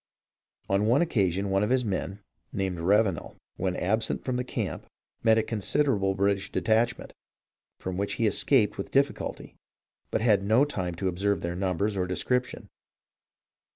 [0.67, 4.87] On one occasion one of his men (named Ravenel), when absent from the camp,
[5.21, 7.13] met a con siderable British detachment,
[7.77, 9.53] from which he escaped with difficulty,
[10.09, 12.67] but had no time to observe their numbers or description.